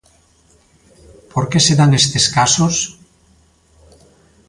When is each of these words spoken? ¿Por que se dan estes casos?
¿Por 1.31 1.45
que 1.49 1.59
se 1.65 1.73
dan 1.79 1.91
estes 2.01 2.25
casos? 2.37 2.75